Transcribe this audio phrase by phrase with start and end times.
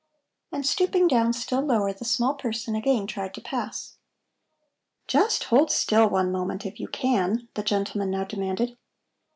[0.51, 3.97] And stooping down still lower, the small person again tried to pass.
[5.05, 8.77] "Just hold still one moment, if you can," the gentleman now demanded.